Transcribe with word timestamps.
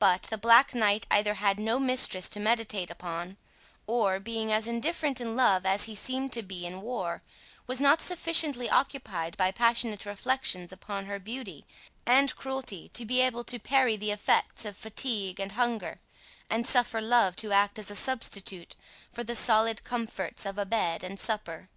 But 0.00 0.24
the 0.24 0.38
Black 0.38 0.74
Knight 0.74 1.06
either 1.08 1.34
had 1.34 1.60
no 1.60 1.78
mistress 1.78 2.26
to 2.30 2.40
meditate 2.40 2.90
upon, 2.90 3.36
or, 3.86 4.18
being 4.18 4.50
as 4.50 4.66
indifferent 4.66 5.20
in 5.20 5.36
love 5.36 5.64
as 5.64 5.84
he 5.84 5.94
seemed 5.94 6.32
to 6.32 6.42
be 6.42 6.66
in 6.66 6.80
war, 6.82 7.22
was 7.68 7.80
not 7.80 8.00
sufficiently 8.00 8.68
occupied 8.68 9.36
by 9.36 9.52
passionate 9.52 10.04
reflections 10.04 10.72
upon 10.72 11.06
her 11.06 11.20
beauty 11.20 11.64
and 12.04 12.34
cruelty, 12.34 12.90
to 12.94 13.04
be 13.04 13.20
able 13.20 13.44
to 13.44 13.60
parry 13.60 13.96
the 13.96 14.10
effects 14.10 14.64
of 14.64 14.76
fatigue 14.76 15.38
and 15.38 15.52
hunger, 15.52 16.00
and 16.50 16.66
suffer 16.66 17.00
love 17.00 17.36
to 17.36 17.52
act 17.52 17.78
as 17.78 17.88
a 17.88 17.94
substitute 17.94 18.74
for 19.12 19.22
the 19.22 19.36
solid 19.36 19.84
comforts 19.84 20.44
of 20.44 20.58
a 20.58 20.66
bed 20.66 21.04
and 21.04 21.20
supper. 21.20 21.68